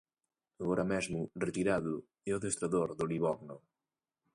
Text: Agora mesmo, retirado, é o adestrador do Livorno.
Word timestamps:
Agora 0.61 0.85
mesmo, 0.93 1.19
retirado, 1.47 1.93
é 2.29 2.31
o 2.33 2.39
adestrador 2.39 2.89
do 2.99 3.05
Livorno. 3.13 3.55